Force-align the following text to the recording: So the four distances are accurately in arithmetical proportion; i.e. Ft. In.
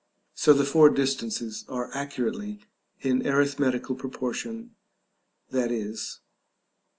So 0.33 0.51
the 0.53 0.65
four 0.65 0.89
distances 0.89 1.63
are 1.69 1.91
accurately 1.93 2.61
in 3.01 3.27
arithmetical 3.27 3.93
proportion; 3.95 4.71
i.e. 5.53 5.59
Ft. 5.61 5.69
In. 6.19 6.23